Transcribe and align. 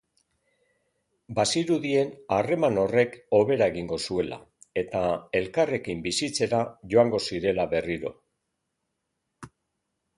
Bazirudien 1.39 2.09
harreman 2.37 2.79
horrek 2.85 3.13
hobera 3.41 3.67
egingo 3.73 4.01
zuela, 4.07 4.41
eta 4.85 5.03
elkarrekin 5.43 6.01
bizitzera 6.09 6.65
joango 6.95 7.21
zirela 7.29 7.67
berriro. 7.77 8.17